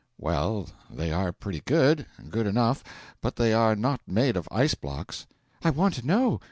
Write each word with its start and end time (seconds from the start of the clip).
'Well, 0.17 0.67
they 0.89 1.11
are 1.11 1.31
pretty 1.31 1.59
good 1.63 2.07
good 2.27 2.47
enough 2.47 2.83
but 3.21 3.35
they 3.35 3.53
are 3.53 3.75
not 3.75 4.01
made 4.07 4.35
of 4.35 4.47
ice 4.49 4.73
blocks.' 4.73 5.27
'I 5.63 5.69
want 5.69 5.93
to 5.93 6.07
know! 6.07 6.39